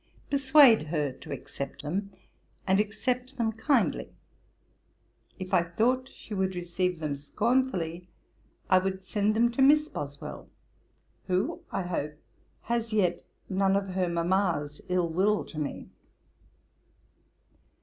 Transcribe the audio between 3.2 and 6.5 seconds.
them kindly. If I thought she